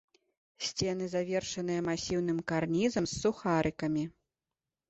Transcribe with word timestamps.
Сцены 0.69 1.09
завершаныя 1.15 1.81
масіўным 1.89 2.39
карнізам 2.53 3.05
з 3.13 3.21
сухарыкамі. 3.21 4.03